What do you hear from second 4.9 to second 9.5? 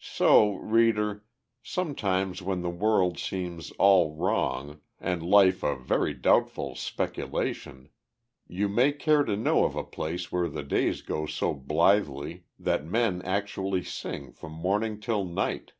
and life a very doubtful speculation, you may care to